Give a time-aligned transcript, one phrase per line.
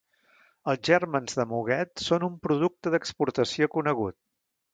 [0.71, 4.19] Els gèrmens de muguet són un producte d'exportació conegut.